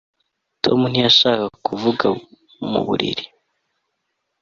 tom 0.63 0.79
ntiyashakaga 0.91 1.47
kuva 1.65 2.07
mu 2.71 2.79
buriri 2.85 3.25